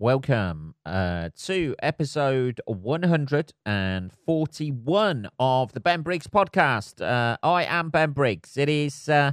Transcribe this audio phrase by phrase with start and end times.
[0.00, 7.02] welcome uh, to episode 141 of the Ben Briggs podcast.
[7.02, 8.56] Uh, I am Ben Briggs.
[8.56, 9.32] It is uh,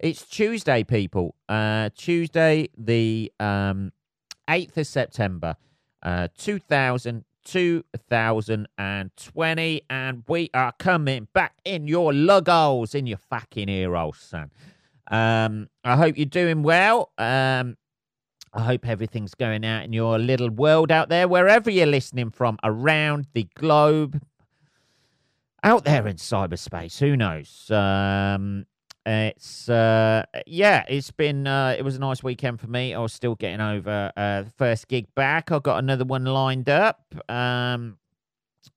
[0.00, 1.36] it's Tuesday, people.
[1.48, 3.92] Uh, Tuesday, the um,
[4.48, 5.54] 8th of September,
[6.02, 13.94] uh, 2000, 2020, and we are coming back in your lugos, in your fucking ear
[13.94, 14.50] holes, son.
[15.10, 17.12] Um, I hope you're doing well.
[17.16, 17.77] Um,
[18.58, 22.58] I hope everything's going out in your little world out there, wherever you're listening from
[22.64, 24.20] around the globe,
[25.62, 26.98] out there in cyberspace.
[26.98, 27.70] Who knows?
[27.70, 28.66] Um,
[29.06, 32.94] it's uh, yeah, it's been uh, it was a nice weekend for me.
[32.94, 35.52] I was still getting over uh, the first gig back.
[35.52, 37.96] I've got another one lined up um,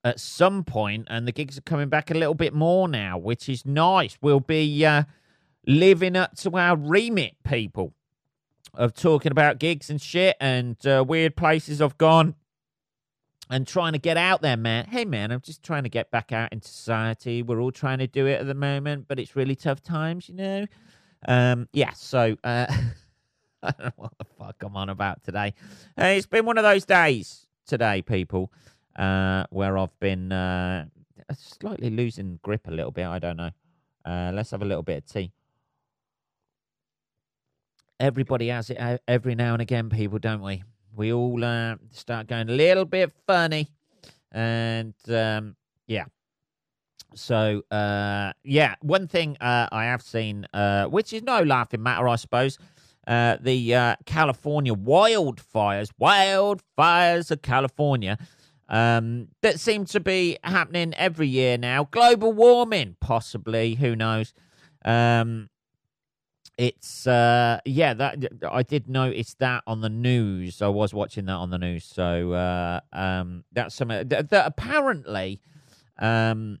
[0.04, 3.48] at some point, and the gigs are coming back a little bit more now, which
[3.48, 4.16] is nice.
[4.22, 5.02] We'll be uh,
[5.66, 7.94] living up to our remit, people,
[8.74, 12.34] of talking about gigs and shit and uh, weird places I've gone
[13.50, 14.86] and trying to get out there, man.
[14.86, 17.42] Hey, man, I'm just trying to get back out into society.
[17.42, 20.34] We're all trying to do it at the moment, but it's really tough times, you
[20.34, 20.66] know?
[21.28, 22.66] Um, yeah, so uh,
[23.62, 25.54] I don't know what the fuck I'm on about today.
[25.96, 28.52] It's been one of those days today, people,
[28.96, 30.86] uh, where I've been uh,
[31.34, 33.06] slightly losing grip a little bit.
[33.06, 33.50] I don't know.
[34.04, 35.32] Uh, let's have a little bit of tea.
[38.02, 40.64] Everybody has it uh, every now and again, people, don't we?
[40.92, 43.68] We all uh, start going a little bit funny,
[44.32, 45.54] and um,
[45.86, 46.06] yeah.
[47.14, 52.08] So uh, yeah, one thing uh, I have seen, uh, which is no laughing matter,
[52.08, 52.58] I suppose,
[53.06, 58.18] uh, the California wildfires, wildfires of California,
[58.68, 61.84] um, that seem to be happening every year now.
[61.84, 64.34] Global warming, possibly, who knows?
[64.84, 65.50] Um,
[66.58, 68.18] it's uh yeah that
[68.50, 70.60] i did notice that on the news.
[70.60, 75.40] I was watching that on the news so uh um that's something that, that apparently
[75.98, 76.58] um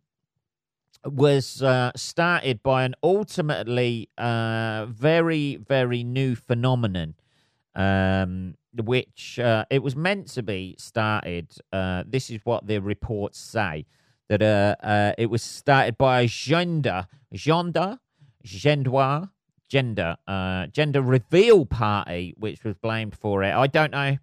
[1.04, 7.14] was uh started by an ultimately uh very very new phenomenon
[7.74, 13.38] um which uh it was meant to be started uh this is what the reports
[13.38, 13.84] say
[14.28, 17.98] that uh, uh it was started by a gender gender
[18.44, 19.28] gendois
[19.72, 23.54] gender uh, gender reveal party, which was blamed for it.
[23.54, 24.18] I don't know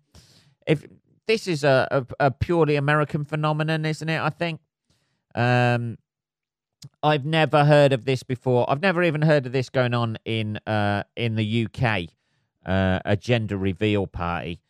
[0.68, 0.86] if
[1.26, 4.22] this is a, a, a purely American phenomenon, isn't it?
[4.22, 4.62] I think.
[5.34, 5.98] Um,
[7.04, 8.70] I've never heard of this before.
[8.70, 12.10] I've never even heard of this going on in uh, in the UK.
[12.64, 14.62] Uh, a gender reveal party.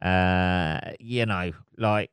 [0.00, 2.10] Uh, you know, like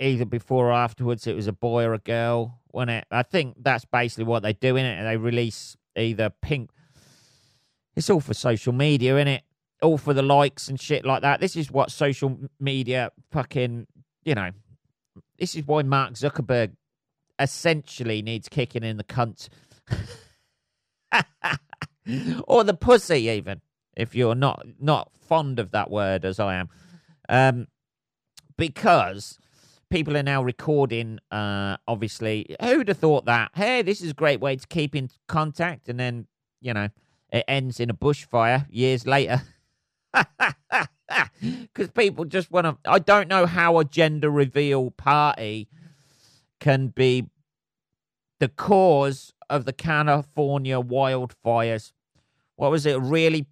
[0.00, 2.58] either before or afterwards, it was a boy or a girl.
[2.68, 5.04] When it, I think that's basically what they do in it.
[5.04, 6.70] They release either pink
[7.96, 9.42] it's all for social media, isn't it?
[9.82, 11.40] All for the likes and shit like that.
[11.40, 13.86] This is what social media fucking,
[14.24, 14.50] you know,
[15.38, 16.72] this is why Mark Zuckerberg
[17.38, 19.48] essentially needs kicking in the cunt.
[22.46, 23.60] or the pussy, even,
[23.96, 26.68] if you're not not fond of that word as I am.
[27.28, 27.66] Um,
[28.56, 29.38] because
[29.90, 34.40] people are now recording uh obviously who'd have thought that hey this is a great
[34.40, 36.26] way to keep in contact and then
[36.60, 36.88] you know
[37.34, 39.42] it ends in a bushfire years later.
[41.40, 42.78] Because people just want to.
[42.90, 45.68] I don't know how a gender reveal party
[46.58, 47.26] can be
[48.40, 51.92] the cause of the California wildfires.
[52.56, 52.98] What was it?
[52.98, 53.46] Really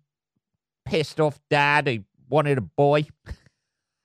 [0.87, 3.06] pissed off dad who wanted a boy?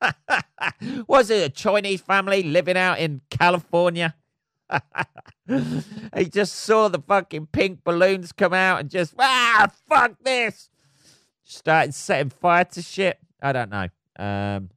[1.07, 4.15] was it a Chinese family living out in California?
[6.15, 10.69] he just saw the fucking pink balloons come out and just ah fuck this.
[11.43, 13.19] Started setting fire to shit.
[13.41, 13.87] I don't know.
[14.19, 14.69] Um,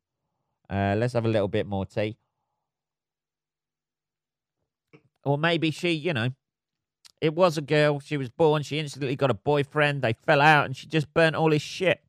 [0.69, 2.17] uh, let's have a little bit more tea.
[5.25, 6.31] Or maybe she, you know,
[7.21, 8.01] it was a girl.
[8.01, 8.63] She was born.
[8.63, 10.03] She instantly got a boyfriend.
[10.03, 12.01] They fell out, and she just burnt all his shit.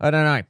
[0.00, 0.42] I don't know.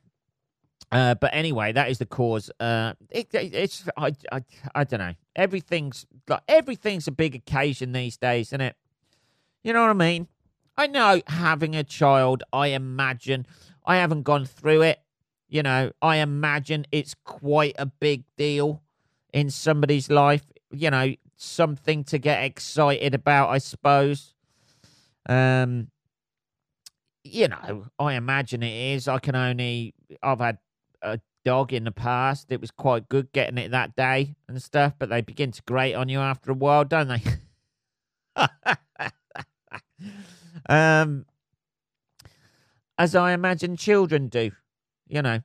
[0.92, 2.50] Uh, but anyway, that is the cause.
[2.58, 4.42] Uh, it, it, it's I, I
[4.74, 5.14] I don't know.
[5.36, 8.76] Everything's like everything's a big occasion these days, isn't it?
[9.62, 10.26] You know what I mean?
[10.76, 12.42] I know having a child.
[12.52, 13.46] I imagine
[13.86, 15.00] I haven't gone through it.
[15.48, 18.82] You know, I imagine it's quite a big deal
[19.32, 20.44] in somebody's life.
[20.72, 24.34] You know, something to get excited about, I suppose.
[25.28, 25.88] Um,
[27.22, 29.06] you know, I imagine it is.
[29.06, 30.58] I can only I've had
[31.02, 32.50] a dog in the past.
[32.50, 35.94] It was quite good getting it that day and stuff, but they begin to grate
[35.94, 37.22] on you after a while, don't they?
[40.68, 41.26] um,
[42.98, 44.50] as I imagine children do,
[45.08, 45.40] you know.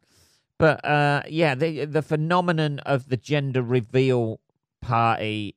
[0.58, 4.40] But uh, yeah, the the phenomenon of the gender reveal
[4.82, 5.56] party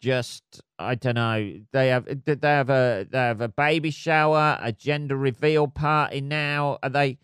[0.00, 1.60] just I don't know.
[1.72, 6.78] They have they have a they have a baby shower, a gender reveal party now.
[6.82, 7.18] Are they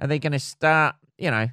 [0.00, 0.96] are they going to start?
[1.18, 1.48] You know,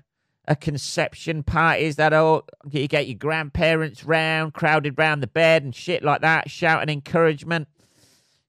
[0.48, 1.84] a conception party?
[1.84, 2.46] Is that all?
[2.70, 7.68] You get your grandparents round, crowded round the bed and shit like that, shouting encouragement,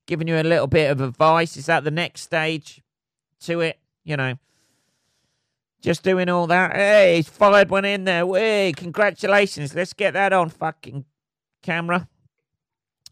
[0.06, 1.56] giving you a little bit of advice.
[1.56, 2.82] Is that the next stage
[3.40, 3.78] to it?
[4.04, 4.34] You know,
[5.80, 6.74] just doing all that.
[6.74, 8.26] Hey, he's fired one in there.
[8.26, 9.74] Hey, congratulations.
[9.74, 11.04] Let's get that on fucking
[11.62, 12.08] camera.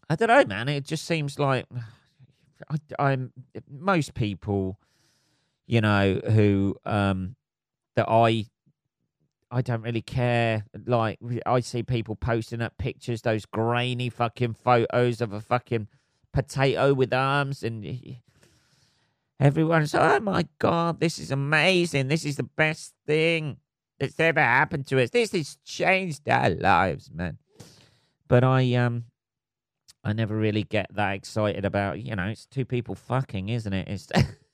[0.09, 0.69] I don't know, man.
[0.69, 1.65] It just seems like
[2.99, 3.33] I, am
[3.69, 4.79] most people,
[5.67, 7.35] you know, who um
[7.95, 8.45] that I
[9.51, 10.65] I don't really care.
[10.85, 15.87] Like I see people posting up pictures, those grainy fucking photos of a fucking
[16.33, 18.17] potato with arms, and
[19.39, 22.07] everyone's oh my god, this is amazing.
[22.07, 23.57] This is the best thing
[23.99, 25.09] that's ever happened to us.
[25.11, 27.37] This has changed our lives, man.
[28.27, 29.05] But I um
[30.03, 33.87] I never really get that excited about, you know, it's two people fucking, isn't it?
[33.87, 34.07] It's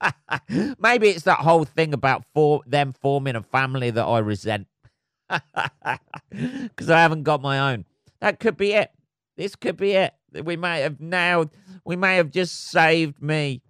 [0.78, 4.66] maybe it's that whole thing about for them forming a family that I resent
[5.28, 7.84] because I haven't got my own.
[8.20, 8.90] That could be it.
[9.36, 10.14] This could be it.
[10.44, 11.46] We may have now.
[11.84, 13.62] We may have just saved me.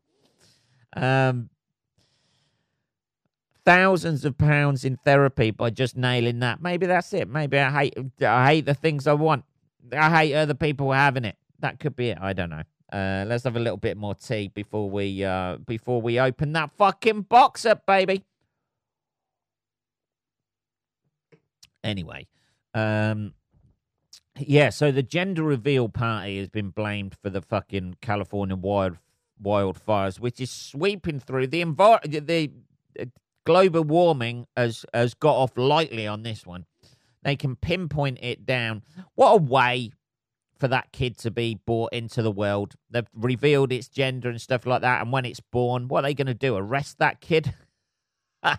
[0.94, 1.50] Um,
[3.64, 6.60] thousands of pounds in therapy by just nailing that.
[6.60, 7.28] Maybe that's it.
[7.28, 7.94] Maybe I hate.
[8.20, 9.44] I hate the things I want.
[9.92, 11.36] I hate other people having it.
[11.60, 12.18] That could be it.
[12.20, 12.62] I don't know.
[12.92, 16.70] Uh, let's have a little bit more tea before we uh, before we open that
[16.72, 18.24] fucking box up, baby.
[21.84, 22.26] Anyway,
[22.74, 23.32] um,
[24.36, 24.70] yeah.
[24.70, 28.98] So the gender reveal party has been blamed for the fucking California wild
[29.42, 32.26] wildfires, which is sweeping through the environment.
[32.26, 32.50] The
[32.98, 33.04] uh,
[33.44, 36.66] global warming has has got off lightly on this one.
[37.22, 38.82] They can pinpoint it down.
[39.14, 39.92] What a way
[40.60, 42.74] for that kid to be brought into the world.
[42.90, 45.00] They've revealed its gender and stuff like that.
[45.02, 46.54] And when it's born, what are they going to do?
[46.56, 47.54] Arrest that kid?
[48.42, 48.56] uh,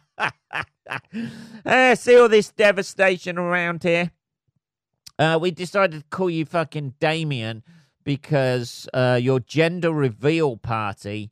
[1.95, 4.11] see all this devastation around here?
[5.19, 7.63] Uh, we decided to call you fucking Damien
[8.03, 11.31] because uh, your gender reveal party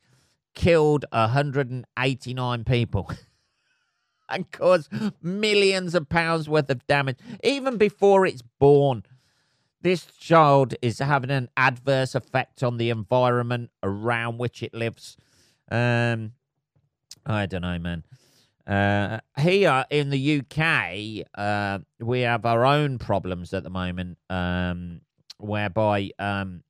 [0.53, 3.11] killed 189 people.
[4.29, 4.87] and cause
[5.21, 9.03] millions of pounds worth of damage even before it's born.
[9.81, 15.15] This child is having an adverse effect on the environment around which it lives.
[15.71, 16.33] Um,
[17.25, 18.03] I don't know, man.
[18.67, 25.01] Uh, here in the UK, uh, we have our own problems at the moment, um,
[25.37, 26.63] whereby um,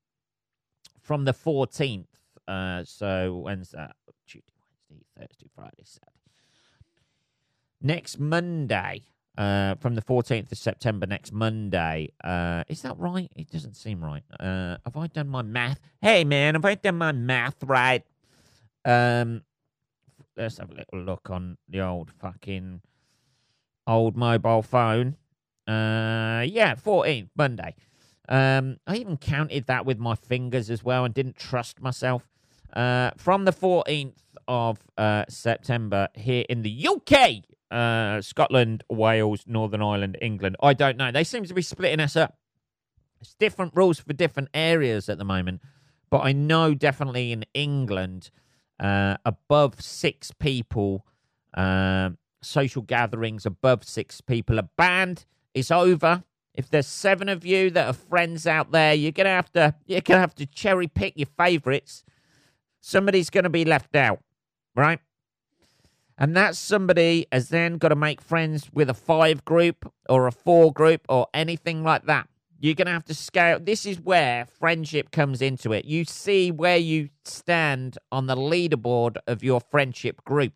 [1.01, 2.05] from the 14th,
[2.47, 3.87] uh, so Wednesday,
[4.27, 4.53] Tuesday,
[4.89, 6.19] Wednesday, Thursday, Friday, Saturday
[7.81, 9.03] next Monday,
[9.37, 12.09] uh, from the 14th of September, next Monday.
[12.23, 13.31] Uh, is that right?
[13.35, 14.23] It doesn't seem right.
[14.39, 15.79] Uh, have I done my math?
[16.01, 18.03] Hey, man, have I done my math right?
[18.85, 19.43] Um,
[20.35, 22.81] let's have a little look on the old fucking
[23.87, 25.15] old mobile phone.
[25.67, 27.75] Uh, yeah, 14th, Monday.
[28.27, 32.27] Um, I even counted that with my fingers as well and didn't trust myself.
[32.73, 34.13] Uh, from the 14th
[34.47, 40.55] of uh, September here in the UK, uh, Scotland, Wales, Northern Ireland, England.
[40.61, 41.11] I don't know.
[41.11, 42.37] They seem to be splitting us up.
[43.21, 45.61] It's different rules for different areas at the moment.
[46.09, 48.31] But I know definitely in England,
[48.79, 51.05] uh, above six people,
[51.53, 52.11] uh,
[52.41, 55.25] social gatherings above six people are banned.
[55.53, 56.23] It's over.
[56.53, 60.01] If there's seven of you that are friends out there, you're gonna have to you're
[60.01, 62.03] gonna have to cherry pick your favourites.
[62.81, 64.19] Somebody's gonna be left out,
[64.75, 64.99] right?
[66.21, 70.33] And that somebody has then got to make friends with a five group or a
[70.33, 72.27] four group or anything like that.
[72.59, 73.57] You're going to have to scale.
[73.57, 75.85] This is where friendship comes into it.
[75.85, 80.51] You see where you stand on the leaderboard of your friendship group.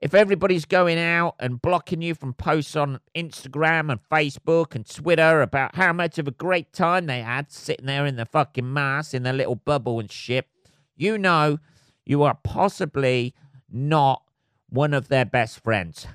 [0.00, 5.40] If everybody's going out and blocking you from posts on Instagram and Facebook and Twitter
[5.40, 9.14] about how much of a great time they had sitting there in the fucking mass
[9.14, 10.48] in their little bubble and shit,
[10.96, 11.58] you know
[12.04, 13.34] you are possibly
[13.70, 14.22] not
[14.68, 16.06] one of their best friends.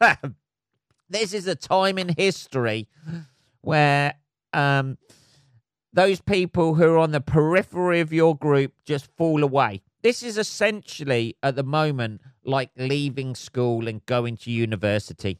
[1.10, 2.88] this is a time in history
[3.60, 4.14] where
[4.52, 4.98] um,
[5.92, 9.82] those people who are on the periphery of your group just fall away.
[10.02, 15.38] This is essentially, at the moment, like leaving school and going to university,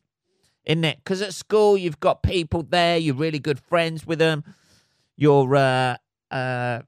[0.64, 0.98] isn't it?
[0.98, 4.44] Because at school, you've got people there, you're really good friends with them,
[5.16, 5.96] you're uh,
[6.30, 6.80] uh,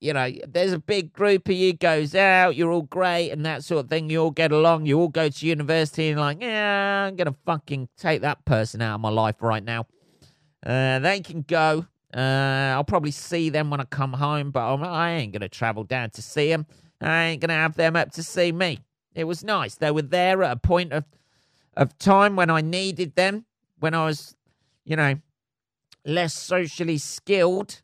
[0.00, 3.64] you know, there's a big group of you goes out, you're all great and that
[3.64, 4.10] sort of thing.
[4.10, 7.88] You all get along, you all go to university and like, yeah, I'm gonna fucking
[7.96, 9.86] take that person out of my life right now.
[10.64, 11.86] Uh, they can go.
[12.14, 15.84] Uh, I'll probably see them when I come home, but I'm, I ain't gonna travel
[15.84, 16.66] down to see them.
[17.00, 18.80] I ain't gonna have them up to see me.
[19.14, 19.74] It was nice.
[19.74, 21.04] They were there at a point of
[21.76, 23.46] of time when I needed them,
[23.78, 24.36] when I was,
[24.84, 25.14] you know,
[26.04, 27.82] less socially skilled.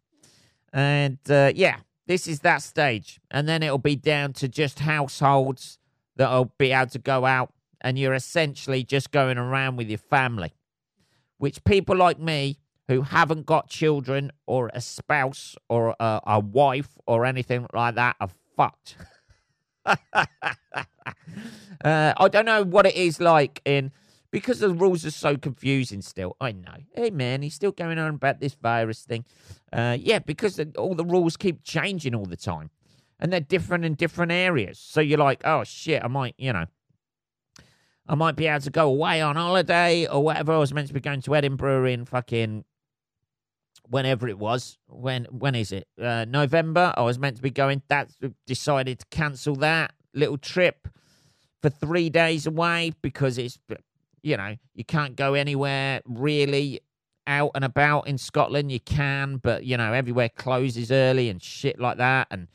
[0.72, 3.20] And uh, yeah, this is that stage.
[3.30, 5.78] And then it'll be down to just households
[6.16, 10.54] that'll be able to go out and you're essentially just going around with your family,
[11.38, 12.58] which people like me
[12.88, 18.16] who haven't got children or a spouse or a, a wife or anything like that
[18.20, 18.96] are fucked.
[19.86, 19.96] uh,
[21.84, 23.92] I don't know what it is like in
[24.34, 26.36] because the rules are so confusing still.
[26.40, 26.74] I know.
[26.92, 29.24] Hey, man, he's still going on about this virus thing.
[29.72, 32.70] Uh, yeah, because all the rules keep changing all the time.
[33.20, 34.80] And they're different in different areas.
[34.80, 36.66] So you're like, oh, shit, I might, you know,
[38.08, 40.52] I might be able to go away on holiday or whatever.
[40.54, 42.64] I was meant to be going to Edinburgh in fucking
[43.88, 44.78] whenever it was.
[44.88, 45.86] When when is it?
[45.96, 46.92] Uh, November.
[46.96, 47.82] I was meant to be going.
[47.86, 50.88] That's decided to cancel that little trip
[51.62, 53.60] for three days away because it's
[54.24, 56.80] you know, you can't go anywhere really
[57.26, 58.72] out and about in Scotland.
[58.72, 62.28] You can, but you know, everywhere closes early and shit like that.
[62.30, 62.48] And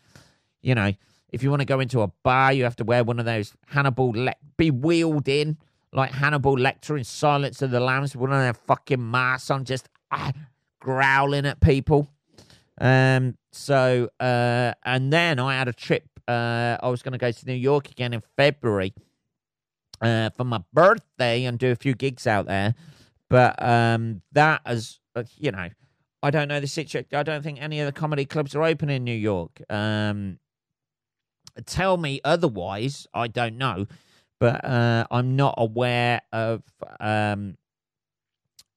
[0.61, 0.91] you know,
[1.31, 3.53] if you want to go into a bar, you have to wear one of those
[3.67, 5.57] Hannibal Le- be wheeled in
[5.93, 9.89] like Hannibal Lecter in Silence of the Lambs, one of their fucking masks on, just
[10.11, 10.33] ah,
[10.81, 12.09] growling at people.
[12.81, 13.37] Um.
[13.51, 16.07] So, uh, and then I had a trip.
[16.27, 18.93] Uh, I was going to go to New York again in February
[20.01, 22.75] uh, for my birthday and do a few gigs out there.
[23.29, 25.69] But um, that as uh, you know,
[26.21, 27.07] I don't know the situation.
[27.13, 29.61] I don't think any of the comedy clubs are open in New York.
[29.69, 30.39] Um,
[31.65, 33.07] tell me otherwise.
[33.13, 33.87] I don't know,
[34.39, 36.63] but uh, I'm not aware of
[36.99, 37.57] um,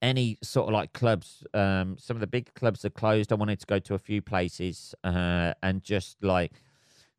[0.03, 1.45] any sort of like clubs.
[1.55, 3.33] Um, some of the big clubs are closed.
[3.33, 6.53] I wanted to go to a few places uh, and just like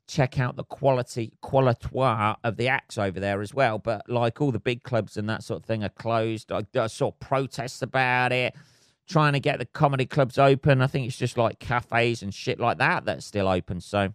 [0.07, 3.79] check out the quality qualitoire of the acts over there as well.
[3.79, 6.51] But like all the big clubs and that sort of thing are closed.
[6.51, 8.53] I, I saw protests about it,
[9.07, 10.81] trying to get the comedy clubs open.
[10.81, 13.79] I think it's just like cafes and shit like that that's still open.
[13.81, 14.13] So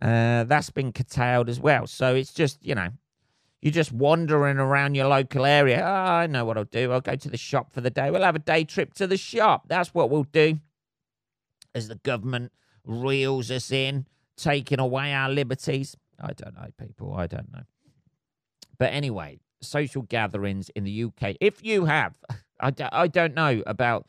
[0.00, 1.86] uh, that's been curtailed as well.
[1.86, 2.88] So it's just you know.
[3.64, 5.80] You're just wandering around your local area.
[5.80, 6.90] Oh, I know what I'll do.
[6.90, 8.10] I'll go to the shop for the day.
[8.10, 9.66] We'll have a day trip to the shop.
[9.68, 10.58] That's what we'll do.
[11.72, 12.50] As the government
[12.84, 14.06] reels us in
[14.42, 15.96] taking away our liberties.
[16.20, 17.14] I don't know, people.
[17.14, 17.62] I don't know.
[18.78, 21.36] But anyway, social gatherings in the UK.
[21.40, 22.16] If you have,
[22.60, 24.06] I d- I don't know about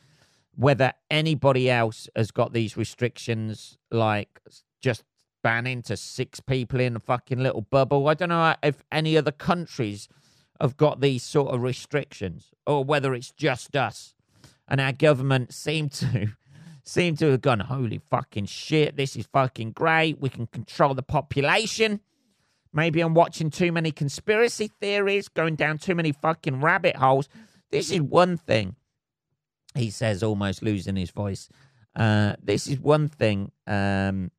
[0.55, 4.39] whether anybody else has got these restrictions, like
[4.81, 5.03] just
[5.43, 8.07] banning to six people in a fucking little bubble.
[8.07, 10.07] I don't know if any other countries
[10.61, 14.15] have got these sort of restrictions or whether it's just us.
[14.67, 16.29] And our government seem to
[16.83, 20.19] seem to have gone, holy fucking shit, this is fucking great.
[20.19, 22.01] We can control the population.
[22.73, 27.29] Maybe I'm watching too many conspiracy theories, going down too many fucking rabbit holes.
[27.71, 28.75] This is one thing,
[29.75, 31.49] he says, almost losing his voice.
[31.95, 34.31] Uh, this is one thing um,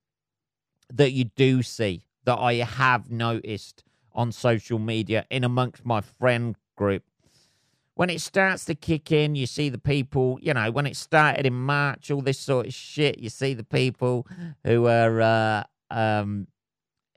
[0.92, 6.56] that you do see that I have noticed on social media in amongst my friend
[6.76, 7.04] group
[7.94, 11.46] when it starts to kick in, you see the people, you know, when it started
[11.46, 14.26] in March, all this sort of shit, you see the people
[14.64, 16.48] who are, uh, um,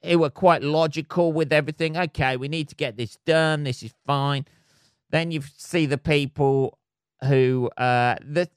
[0.04, 1.98] who were quite logical with everything.
[1.98, 3.64] Okay, we need to get this done.
[3.64, 4.46] This is fine.
[5.10, 6.78] Then you see the people
[7.24, 8.48] who, uh, the,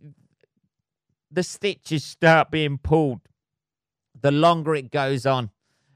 [1.31, 3.21] the stitches start being pulled
[4.21, 5.51] the longer it goes on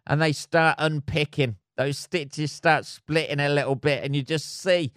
[0.06, 1.56] and they start unpicking.
[1.76, 4.92] Those stitches start splitting a little bit, and you just see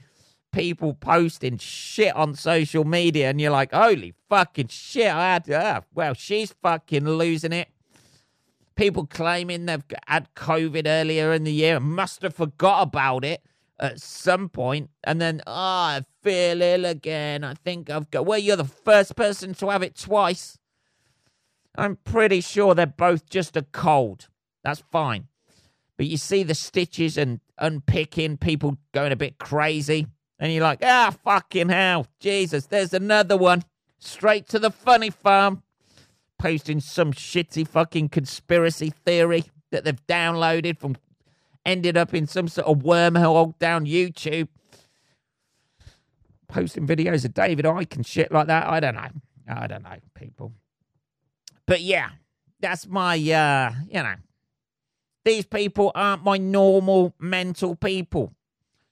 [0.58, 5.82] people posting shit on social media, and you're like, holy fucking shit, I had, uh,
[5.94, 7.68] well, she's fucking losing it.
[8.76, 13.44] People claiming they've had COVID earlier in the year must have forgot about it
[13.80, 17.44] at some point, and then, oh, I feel ill again.
[17.44, 20.58] I think I've got, well, you're the first person to have it twice.
[21.78, 24.28] I'm pretty sure they're both just a cold.
[24.64, 25.28] That's fine.
[25.98, 30.08] But you see the stitches and unpicking, people going a bit crazy.
[30.40, 32.08] And you're like, ah, fucking hell.
[32.20, 33.64] Jesus, there's another one.
[34.00, 35.64] Straight to the funny farm.
[36.38, 40.96] Posting some shitty fucking conspiracy theory that they've downloaded from,
[41.66, 44.48] ended up in some sort of wormhole down YouTube.
[46.48, 48.68] Posting videos of David Icke and shit like that.
[48.68, 49.10] I don't know.
[49.50, 50.54] I don't know, people.
[51.66, 52.10] But yeah,
[52.60, 54.16] that's my uh you know
[55.26, 58.32] these people aren't my normal mental people.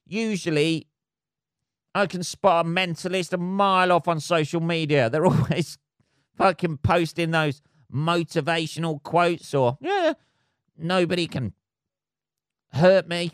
[0.06, 0.88] Usually
[1.96, 5.10] I can spot a mentalist a mile off on social media.
[5.10, 5.78] They're always
[6.38, 7.62] fucking posting those
[7.92, 10.14] motivational quotes or yeah,
[10.78, 11.54] nobody can
[12.74, 13.32] hurt me.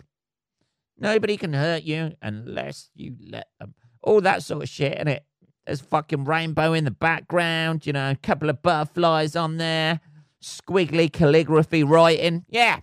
[0.98, 3.74] Nobody can hurt you unless you let them.
[4.04, 5.26] All that sort of shit, and it.
[5.66, 10.00] There's fucking rainbow in the background, you know, a couple of butterflies on there,
[10.44, 12.46] squiggly calligraphy writing.
[12.50, 12.80] Yeah.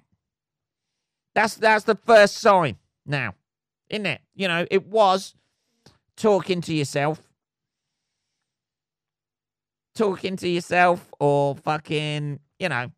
[1.35, 3.35] That's that's the first sign now.
[3.90, 4.20] Isn't it?
[4.35, 5.35] You know, it was
[6.18, 7.22] talking to yourself.
[9.94, 12.92] Talking to yourself or fucking, you know,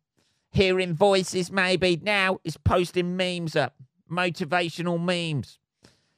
[0.51, 1.99] hearing voices maybe.
[2.01, 3.75] Now is posting memes up,
[4.11, 5.57] motivational memes.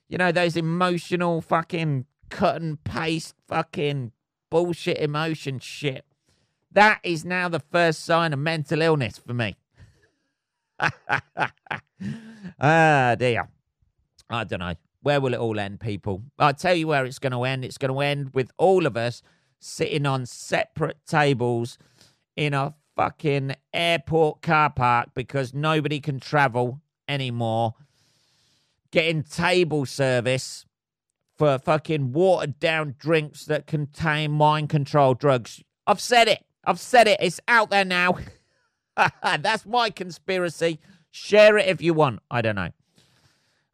[0.10, 4.12] You know, those emotional fucking cut and paste fucking
[4.50, 6.05] bullshit emotion shit.
[6.72, 9.55] That is now the first sign of mental illness for me.
[12.60, 13.48] ah, dear.
[14.29, 14.74] I don't know.
[15.03, 16.24] Where will it all end, people?
[16.39, 17.65] I'll tell you where it's going to end.
[17.65, 19.22] It's going to end with all of us
[19.60, 21.77] sitting on separate tables
[22.36, 27.75] in a fucking airport car park because nobody can travel anymore.
[28.91, 30.65] Getting table service
[31.38, 35.62] for fucking watered down drinks that contain mind control drugs.
[35.86, 36.45] I've said it.
[36.63, 37.17] I've said it.
[37.19, 38.17] It's out there now.
[39.24, 40.79] That's my conspiracy.
[41.12, 42.22] Share it if you want.
[42.31, 42.69] I don't know.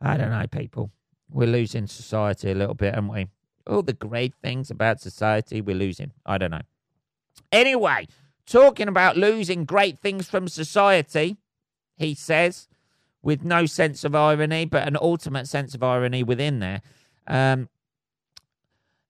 [0.01, 0.91] I don't know, people.
[1.31, 3.27] We're losing society a little bit, aren't we?
[3.67, 6.11] All the great things about society we're losing.
[6.25, 6.61] I don't know.
[7.51, 8.07] Anyway,
[8.45, 11.37] talking about losing great things from society,
[11.97, 12.67] he says,
[13.21, 16.81] with no sense of irony, but an ultimate sense of irony within there.
[17.27, 17.69] Um,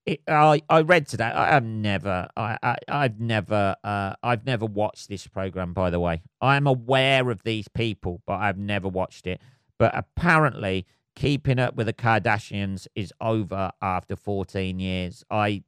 [0.06, 1.26] it, I I read today.
[1.26, 5.74] I have never I, I I've never uh I've never watched this program.
[5.74, 9.40] By the way, I am aware of these people, but I've never watched it.
[9.78, 10.88] But apparently,
[11.20, 15.24] keeping up with the Kardashians is over after 14 years.
[15.30, 15.64] I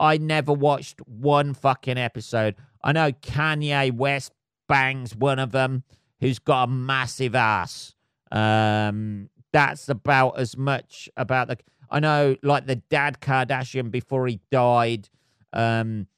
[0.00, 2.56] I never watched one fucking episode.
[2.82, 4.32] I know Kanye West
[4.66, 5.84] bangs one of them
[6.20, 7.94] who's got a massive ass.
[8.32, 11.58] Um, that's about as much about the.
[11.90, 15.10] I know, like the dad Kardashian before he died,
[15.52, 16.08] um,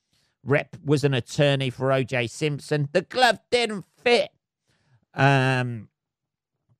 [0.44, 2.28] rep was an attorney for O.J.
[2.28, 2.88] Simpson.
[2.92, 4.30] The glove didn't fit.
[5.12, 5.88] Um,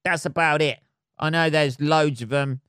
[0.05, 0.79] that's about it.
[1.19, 2.61] I know there's loads of them.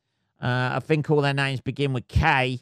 [0.41, 2.59] Uh, I think all their names begin with K,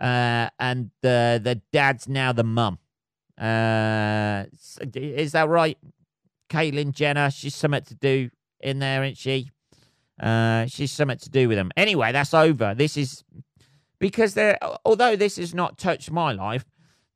[0.00, 2.78] uh, and the the dad's now the mum.
[3.36, 4.44] Uh,
[4.94, 5.78] is that right?
[6.48, 7.30] Caitlyn Jenner.
[7.30, 9.50] She's something to do in there, isn't she?
[10.18, 11.70] Uh, she's something to do with them.
[11.76, 12.74] Anyway, that's over.
[12.74, 13.22] This is
[13.98, 14.58] because there.
[14.84, 16.64] Although this has not touched my life,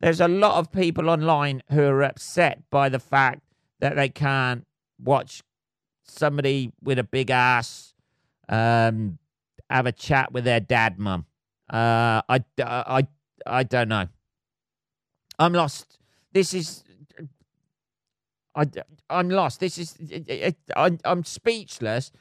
[0.01, 3.43] there's a lot of people online who are upset by the fact
[3.81, 4.67] that they can't
[5.03, 5.43] watch
[6.05, 7.92] somebody with a big ass
[8.49, 9.19] um,
[9.71, 11.27] have a chat with their dad, mum.
[11.71, 13.07] Uh, I, I,
[13.47, 14.07] I don't know.
[15.39, 15.99] I'm lost.
[16.33, 16.85] This is.
[18.55, 18.67] I,
[19.09, 19.61] I'm lost.
[19.61, 19.97] This is.
[20.77, 22.13] I, I'm speechless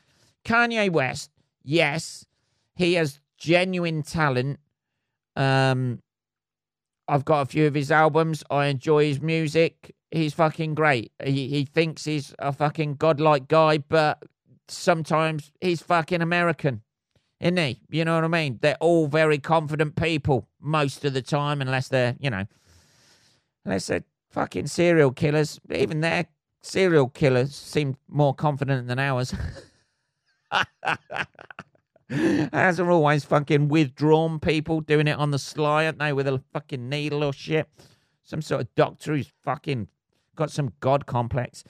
[0.44, 1.32] Kanye West,
[1.64, 2.26] yes,
[2.76, 4.60] he has genuine talent.
[5.36, 6.02] Um,
[7.08, 8.44] I've got a few of his albums.
[8.50, 9.96] I enjoy his music.
[10.12, 11.12] He's fucking great.
[11.24, 14.24] He he thinks he's a fucking godlike guy, but
[14.72, 16.82] sometimes he's fucking American,
[17.40, 17.82] isn't he?
[17.90, 18.60] You know what I mean?
[18.62, 22.46] They're all very confident people most of the time, unless they're you know,
[23.66, 25.60] unless they're fucking serial killers.
[25.74, 26.28] Even their
[26.62, 29.34] serial killers seem more confident than ours.
[32.10, 36.44] As are always fucking withdrawn people doing it on the sly, aren't they, with a
[36.52, 37.70] fucking needle or shit?
[38.24, 39.88] Some sort of doctor who's fucking
[40.36, 41.64] got some god complex.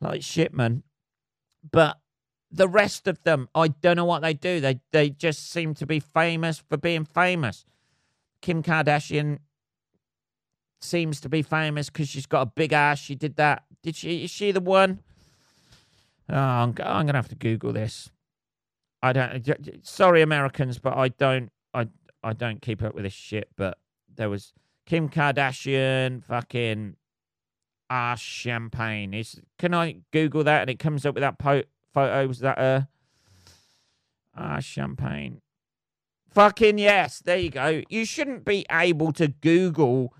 [0.00, 0.82] Like shit, man.
[1.70, 1.98] But
[2.50, 4.60] the rest of them, I don't know what they do.
[4.60, 7.64] They they just seem to be famous for being famous.
[8.40, 9.38] Kim Kardashian
[10.80, 12.98] seems to be famous because she's got a big ass.
[12.98, 13.64] She did that.
[13.82, 14.24] Did she?
[14.24, 15.00] Is she the one?
[16.28, 18.10] Oh, I'm, I'm gonna have to Google this.
[19.02, 19.86] I don't.
[19.86, 21.50] Sorry, Americans, but I don't.
[21.74, 21.88] I
[22.22, 23.50] I don't keep up with this shit.
[23.56, 23.78] But
[24.14, 24.52] there was
[24.86, 26.96] Kim Kardashian, fucking
[27.90, 29.14] ass champagne.
[29.14, 31.64] Is can I Google that and it comes up with that po-
[31.96, 32.26] photo?
[32.26, 32.88] Was that a
[34.36, 35.40] ass ah, champagne?
[36.28, 37.20] Fucking yes.
[37.20, 37.82] There you go.
[37.88, 40.12] You shouldn't be able to Google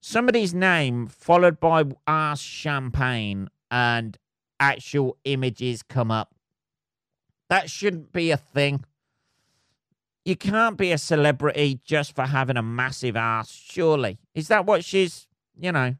[0.00, 4.16] somebody's name followed by ass champagne and
[4.58, 6.34] actual images come up.
[7.50, 8.84] That shouldn't be a thing.
[10.24, 14.18] You can't be a celebrity just for having a massive ass, surely.
[14.34, 15.26] Is that what she's,
[15.58, 15.96] you know?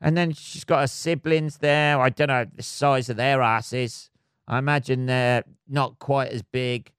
[0.00, 2.00] And then she's got her siblings there.
[2.00, 4.10] I don't know the size of their asses.
[4.50, 6.92] I imagine they're not quite as big.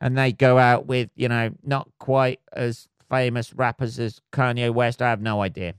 [0.00, 5.00] And they go out with, you know, not quite as famous rappers as Kanye West.
[5.00, 5.74] I have no idea.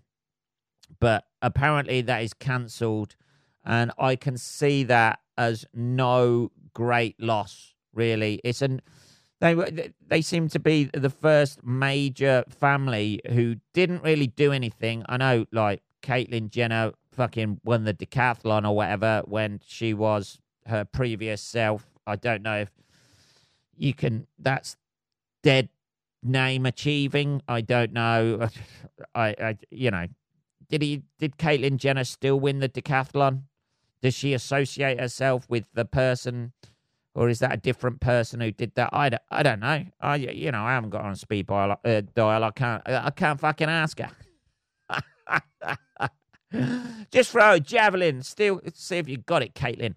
[1.02, 3.18] But apparently that is cancelled.
[3.66, 8.40] And I can see that as no great loss, really.
[8.46, 8.82] It's an
[9.42, 15.04] they they seem to be the first major family who didn't really do anything.
[15.10, 20.86] I know, like Caitlyn Jenner fucking won the decathlon or whatever when she was her
[20.86, 21.86] previous self.
[22.06, 22.72] I don't know if
[23.78, 24.28] you can.
[24.40, 24.78] That's
[25.42, 25.70] dead
[26.24, 27.42] name achieving.
[27.48, 28.48] I don't know.
[29.16, 30.08] I, I, you know,
[30.70, 31.04] did he?
[31.20, 33.44] Did Caitlyn Jenner still win the decathlon?
[34.02, 36.52] Does she associate herself with the person,
[37.16, 38.90] or is that a different person who did that?
[38.92, 39.86] I don't, I don't know.
[40.02, 41.80] I, you know, I haven't got on speed dial.
[41.86, 42.44] Uh, dial.
[42.44, 42.82] I can't.
[42.86, 44.12] I can't fucking ask her.
[47.12, 48.22] Just throw a javelin.
[48.24, 49.96] Still, see if you got it, Caitlyn.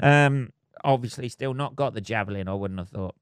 [0.00, 0.52] Um,
[0.84, 2.48] obviously, still not got the javelin.
[2.48, 3.14] I wouldn't have thought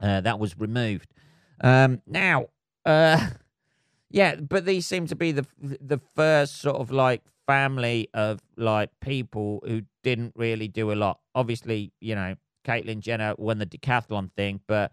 [0.00, 1.12] uh, that was removed.
[1.60, 2.46] Um, now,
[2.84, 3.28] uh,
[4.10, 8.90] yeah, but these seem to be the the first sort of like family of like
[9.00, 11.20] people who didn't really do a lot.
[11.34, 14.92] Obviously, you know, Caitlyn Jenner won the decathlon thing, but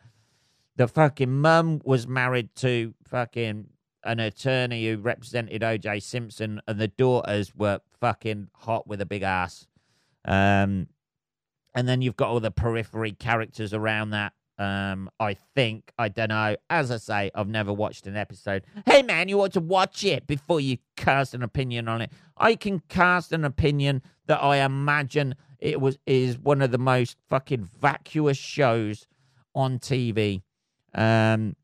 [0.76, 3.68] the fucking mum was married to fucking
[4.04, 9.24] an attorney who represented OJ Simpson, and the daughters were fucking hot with a big
[9.24, 9.68] ass.
[10.24, 10.88] Um,
[11.76, 14.34] and then you've got all the periphery characters around that.
[14.58, 16.56] Um, I think I don't know.
[16.70, 18.64] As I say, I've never watched an episode.
[18.86, 22.12] Hey man, you ought to watch it before you cast an opinion on it.
[22.38, 27.18] I can cast an opinion that I imagine it was is one of the most
[27.30, 29.08] fucking vacuous shows
[29.54, 30.42] on TV.
[30.94, 31.58] Um,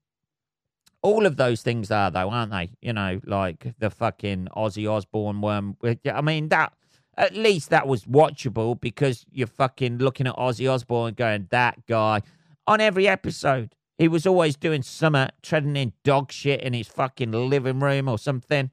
[1.01, 2.71] all of those things are though, aren't they?
[2.81, 5.77] You know, like the fucking Ozzy Osbourne one.
[6.05, 6.73] I mean, that
[7.21, 12.21] at least that was watchable because you're fucking looking at Ozzy Osbourne going, that guy.
[12.67, 17.31] On every episode, he was always doing summer, treading in dog shit in his fucking
[17.31, 18.71] living room or something.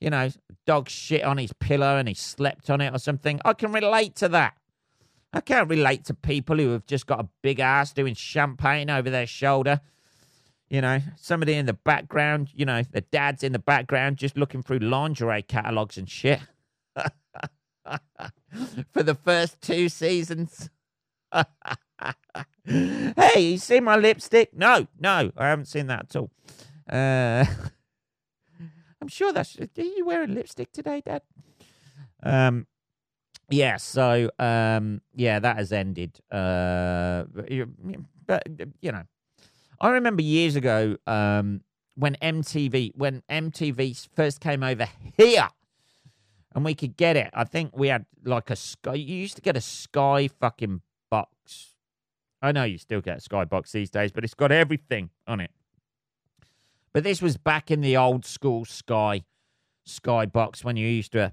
[0.00, 0.28] You know,
[0.66, 3.40] dog shit on his pillow and he slept on it or something.
[3.44, 4.54] I can relate to that.
[5.32, 9.10] I can't relate to people who have just got a big ass doing champagne over
[9.10, 9.80] their shoulder
[10.68, 14.62] you know, somebody in the background, you know, the dad's in the background just looking
[14.62, 16.40] through lingerie catalogs and shit.
[18.92, 20.70] For the first two seasons.
[22.64, 24.56] hey, you see my lipstick?
[24.56, 26.30] No, no, I haven't seen that at all.
[26.88, 27.44] Uh,
[29.00, 29.56] I'm sure that's.
[29.58, 31.22] Are you wearing lipstick today, Dad?
[32.22, 32.66] Um,
[33.50, 33.76] yeah.
[33.76, 36.18] So, um, yeah, that has ended.
[36.30, 37.24] Uh,
[38.26, 38.42] but
[38.80, 39.04] you know,
[39.80, 41.60] I remember years ago um,
[41.94, 45.48] when MTV when MTV first came over here,
[46.56, 47.30] and we could get it.
[47.34, 48.94] I think we had like a sky.
[48.94, 51.74] You used to get a Sky fucking box.
[52.40, 55.40] I know you still get a Sky box these days, but it's got everything on
[55.40, 55.50] it.
[56.94, 59.24] But this was back in the old school Sky
[59.84, 61.32] Sky box when you used to.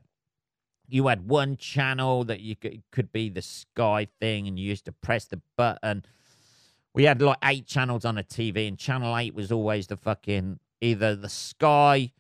[0.90, 4.86] You had one channel that you could, could be the Sky thing, and you used
[4.86, 6.04] to press the button
[6.94, 10.60] we had like eight channels on a TV, and channel eight was always the fucking
[10.80, 12.12] either the Sky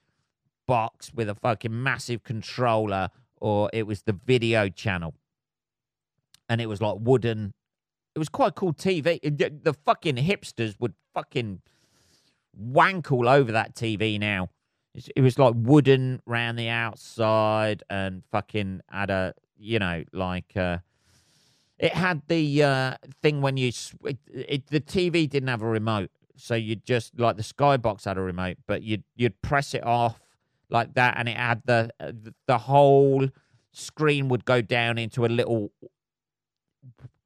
[0.67, 5.13] box with a fucking massive controller, or it was the video channel,
[6.49, 7.53] and it was like wooden.
[8.15, 9.19] It was quite cool TV.
[9.21, 11.61] The fucking hipsters would fucking
[12.55, 14.49] wank all over that TV now.
[15.15, 20.77] It was like wooden round the outside and fucking had a, you know, like uh,
[21.79, 23.71] it had the uh, thing when you
[24.05, 28.17] it, it, the TV didn't have a remote, so you just like the Skybox had
[28.17, 30.19] a remote, but you'd you'd press it off
[30.69, 31.89] like that, and it had the
[32.47, 33.29] the whole
[33.71, 35.71] screen would go down into a little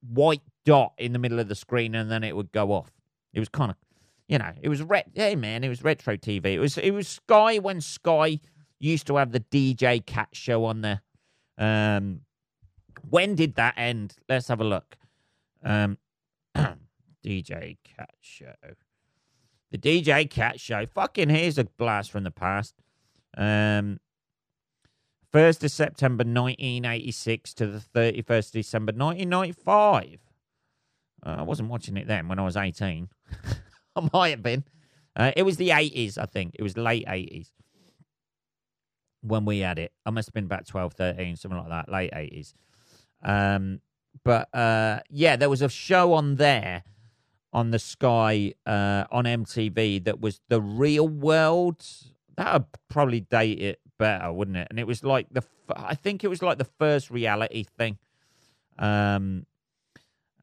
[0.08, 2.92] white dot in the middle of the screen, and then it would go off.
[3.34, 3.78] It was kind of,
[4.28, 5.10] you know, it was ret.
[5.14, 6.46] Hey man, it was retro TV.
[6.46, 8.40] It was it was Sky when Sky
[8.80, 11.02] used to have the DJ Kat show on there.
[11.58, 12.22] Um,
[13.10, 14.16] when did that end?
[14.30, 14.98] Let's have a look.
[15.64, 15.98] Um,
[17.26, 18.54] DJ Kat Show.
[19.72, 20.86] The DJ Kat Show.
[20.86, 22.76] Fucking here's a blast from the past.
[23.38, 24.00] Um,
[25.34, 30.20] 1st of September 1986 to the 31st of December 1995.
[31.26, 33.10] Uh, I wasn't watching it then when I was 18.
[33.96, 34.64] I might have been.
[35.16, 36.56] Uh, it was the 80s, I think.
[36.58, 37.52] It was late 80s
[39.22, 39.92] when we had it.
[40.06, 42.54] I must have been about 12, 13, something like that, late 80s.
[43.24, 43.82] Um,
[44.24, 46.84] but uh, yeah, there was a show on there
[47.52, 51.84] on the Sky uh, on MTV that was the Real World.
[52.38, 54.68] That would probably date it better, wouldn't it?
[54.70, 55.44] And it was like the,
[55.76, 57.98] I think it was like the first reality thing.
[58.78, 59.46] Um,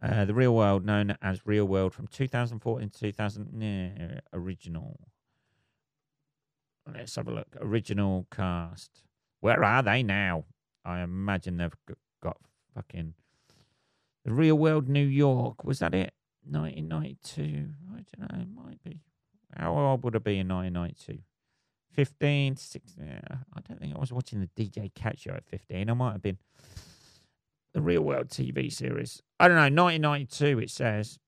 [0.02, 4.98] uh, the real world, known as Real World, from 2014 to 2000, yeah, original.
[6.92, 7.57] Let's have a look.
[7.61, 9.02] Original cast.
[9.40, 10.44] Where are they now?
[10.85, 11.72] I imagine they've
[12.22, 12.37] got
[12.74, 13.14] fucking
[14.24, 15.64] the Real World New York.
[15.64, 16.12] Was that it?
[16.46, 17.70] 1992.
[17.92, 18.42] I don't know.
[18.42, 19.00] It might be.
[19.57, 21.22] How old would I be in 1992?
[21.94, 23.20] 15, 16.
[23.26, 25.88] I don't think I was watching the DJ Kat show at 15.
[25.88, 26.38] I might have been
[27.72, 29.22] the Real World TV series.
[29.38, 31.18] I don't know, 1992 it says.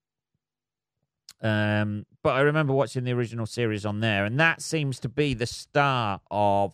[1.41, 5.33] Um, but I remember watching the original series on there, and that seems to be
[5.33, 6.73] the start of.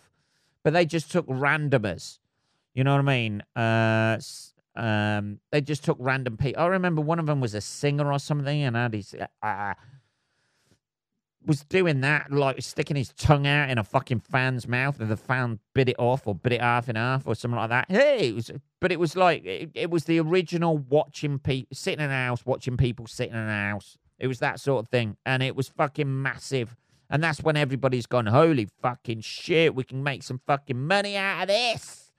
[0.64, 2.20] But they just took randomers,
[2.74, 3.44] you know what I mean?
[3.54, 4.18] Uh,
[4.76, 6.62] um, they just took random people.
[6.64, 9.74] I remember one of them was a singer or something, and had his uh,
[11.46, 15.18] was doing that, like sticking his tongue out in a fucking fan's mouth, and the
[15.18, 17.86] fan bit it off or bit it half in half or something like that.
[17.90, 22.04] Hey, it was, but it was like it, it was the original watching people sitting
[22.04, 23.98] in a house, watching people sitting in a house.
[24.20, 26.76] It was that sort of thing, and it was fucking massive.
[27.10, 31.44] And that's when everybody's gone, holy fucking shit, we can make some fucking money out
[31.44, 32.12] of this.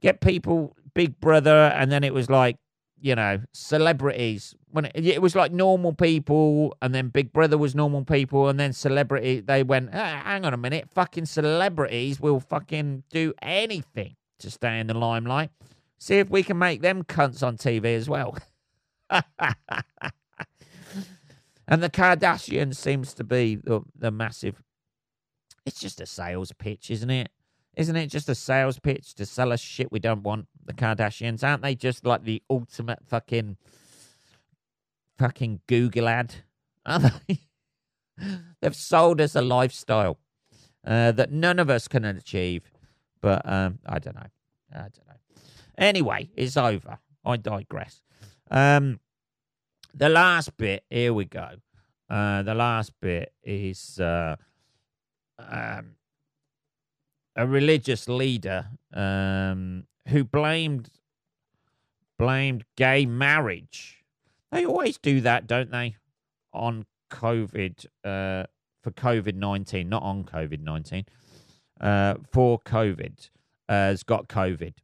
[0.00, 2.56] Get people Big Brother, and then it was like
[3.02, 4.54] you know, celebrities.
[4.70, 8.58] When it, it, was like normal people, and then Big Brother was normal people, and
[8.58, 9.40] then celebrity.
[9.40, 14.78] They went, ah, hang on a minute, fucking celebrities will fucking do anything to stay
[14.78, 15.50] in the limelight.
[15.98, 18.38] See if we can make them cunts on TV as well.
[19.10, 19.24] and
[21.82, 24.62] the Kardashians seems to be the, the massive.
[25.66, 27.30] It's just a sales pitch, isn't it?
[27.76, 30.46] Isn't it just a sales pitch to sell us shit we don't want?
[30.64, 33.56] The Kardashians aren't they just like the ultimate fucking
[35.18, 36.34] fucking Google ad?
[36.84, 37.40] Are they?
[38.60, 40.18] They've sold us a lifestyle
[40.86, 42.70] uh, that none of us can achieve.
[43.20, 44.26] But um, I don't know.
[44.74, 45.42] I don't know.
[45.78, 46.98] Anyway, it's over.
[47.24, 48.02] I digress.
[48.50, 49.00] Um,
[49.94, 50.84] the last bit.
[50.90, 51.48] Here we go.
[52.10, 54.36] Uh, the last bit is uh,
[55.38, 55.94] um,
[57.36, 60.90] a religious leader um, who blamed
[62.18, 64.04] blamed gay marriage.
[64.50, 65.96] They always do that, don't they?
[66.52, 68.44] On COVID uh,
[68.82, 71.06] for COVID nineteen, not on COVID nineteen.
[71.80, 73.30] Uh, for COVID
[73.68, 74.74] uh, has got COVID.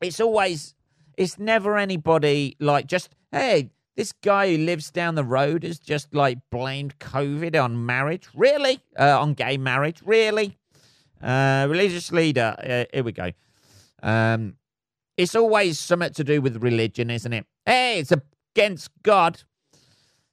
[0.00, 0.76] It's always,
[1.16, 6.14] it's never anybody like just hey, this guy who lives down the road has just
[6.14, 8.28] like blamed COVID on marriage.
[8.34, 8.80] Really?
[8.98, 10.00] Uh, on gay marriage?
[10.04, 10.56] Really?
[11.22, 12.54] Uh, religious leader.
[12.58, 13.32] Uh, here we go.
[14.02, 14.54] Um,
[15.16, 17.46] it's always something to do with religion, isn't it?
[17.66, 19.42] Hey, it's against God.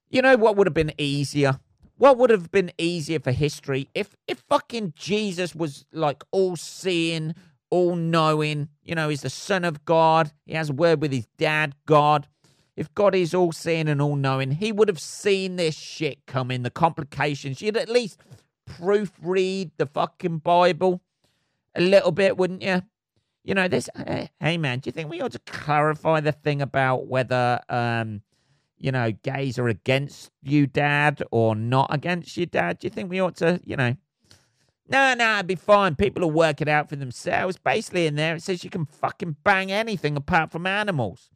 [0.09, 1.59] You know what would have been easier?
[1.97, 7.33] What would have been easier for history if if fucking Jesus was like all seeing,
[7.69, 10.31] all knowing, you know, he's the son of God.
[10.45, 12.27] He has a word with his dad, God.
[12.75, 16.63] If God is all seeing and all knowing, he would have seen this shit coming,
[16.63, 17.61] the complications.
[17.61, 18.19] You'd at least
[18.69, 21.01] proofread the fucking Bible
[21.75, 22.81] a little bit, wouldn't you?
[23.43, 23.89] You know, this.
[24.39, 28.21] Hey, man, do you think we ought to clarify the thing about whether, um,
[28.77, 32.79] you know, gays are against you, dad, or not against you, dad?
[32.79, 33.95] Do you think we ought to, you know?
[34.87, 35.95] No, no, it'd be fine.
[35.95, 37.57] People will work it out for themselves.
[37.57, 41.29] Basically, in there, it says you can fucking bang anything apart from animals.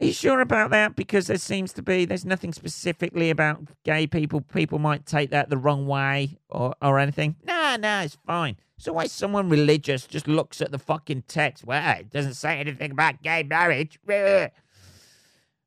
[0.00, 0.96] Are you sure about that?
[0.96, 4.40] Because there seems to be there's nothing specifically about gay people.
[4.40, 7.36] People might take that the wrong way or or anything.
[7.44, 8.56] No, no, it's fine.
[8.78, 11.66] So why someone religious just looks at the fucking text?
[11.66, 13.98] Well, it doesn't say anything about gay marriage.
[14.08, 14.50] I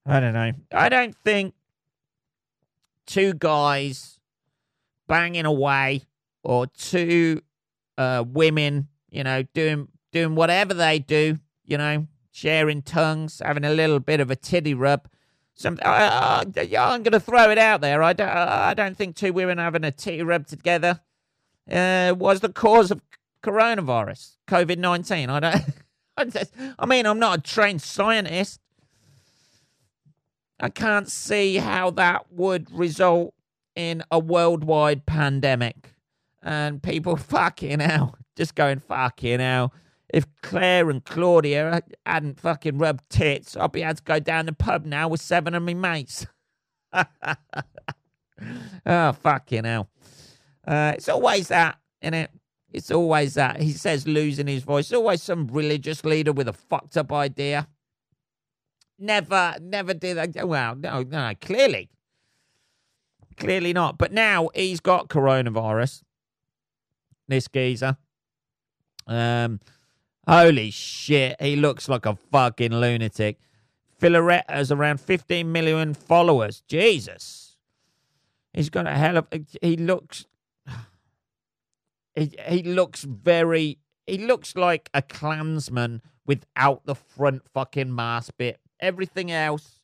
[0.05, 0.51] don't know.
[0.71, 1.53] I don't think
[3.05, 4.19] two guys
[5.07, 6.01] banging away
[6.43, 7.41] or two
[7.99, 13.69] uh, women, you know, doing doing whatever they do, you know, sharing tongues, having a
[13.69, 15.07] little bit of a titty rub.
[15.53, 18.01] Some, uh, I'm going to throw it out there.
[18.01, 20.99] I don't, I don't think two women having a titty rub together
[21.71, 23.01] uh, was the cause of
[23.43, 25.29] coronavirus, COVID 19.
[25.29, 25.63] I don't.
[26.79, 28.59] I mean, I'm not a trained scientist.
[30.59, 33.33] I can't see how that would result
[33.75, 35.93] in a worldwide pandemic
[36.41, 39.71] and people fucking hell, just going fucking hell
[40.13, 44.53] if Claire and Claudia hadn't fucking rubbed tits, I'd be able to go down the
[44.53, 46.27] pub now with seven of my mates.
[48.85, 49.89] oh, fucking hell.
[50.65, 52.29] Uh, it's always that, isn't it?
[52.71, 53.59] It's always that.
[53.59, 54.85] He says losing his voice.
[54.85, 57.67] It's always some religious leader with a fucked up idea.
[58.99, 60.47] Never, never did that.
[60.47, 61.89] Well, no, no, clearly.
[63.37, 63.97] Clearly not.
[63.97, 66.03] But now he's got coronavirus.
[67.27, 67.97] this geezer.
[69.07, 69.59] Um,
[70.27, 73.37] holy shit, he looks like a fucking lunatic.
[73.99, 76.61] Filaret has around 15 million followers.
[76.67, 77.57] Jesus.
[78.53, 79.27] He's got a hell of.
[79.61, 80.25] He looks.
[82.15, 83.79] He, he looks very.
[84.05, 88.59] He looks like a Klansman without the front fucking mask bit.
[88.79, 89.79] Everything else.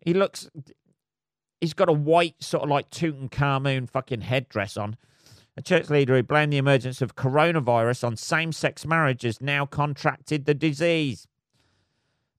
[0.00, 0.48] He looks.
[1.60, 4.96] He's got a white, sort of like Tutankhamun fucking headdress on.
[5.56, 10.46] A church leader who blamed the emergence of coronavirus on same sex marriages now contracted
[10.46, 11.26] the disease.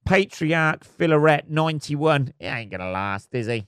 [0.05, 2.33] Patriarch Filaret, 91.
[2.39, 3.67] He ain't going to last, is he?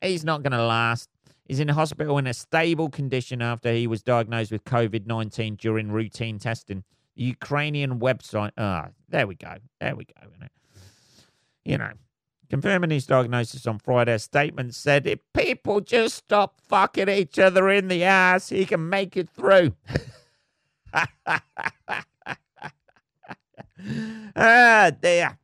[0.00, 1.08] He's not going to last.
[1.44, 5.90] He's in hospital in a stable condition after he was diagnosed with COVID 19 during
[5.90, 6.84] routine testing.
[7.14, 8.52] Ukrainian website.
[8.56, 9.54] Ah, there we go.
[9.80, 10.28] There we go.
[11.64, 11.92] You know,
[12.54, 17.68] confirming his diagnosis on Friday, a statement said if people just stop fucking each other
[17.68, 19.74] in the ass, he can make it through.
[24.36, 25.36] ah, dear.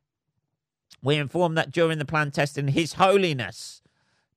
[1.03, 3.81] We informed that during the planned testing, His Holiness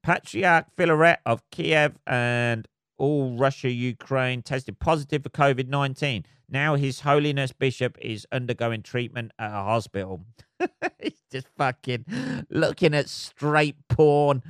[0.03, 2.67] Patriarch Filaret of Kiev and
[2.99, 6.27] all Russia, Ukraine tested positive for COVID 19.
[6.49, 10.23] Now His Holiness Bishop is undergoing treatment at a hospital.
[11.03, 12.05] He's just fucking
[12.51, 14.43] looking at straight porn,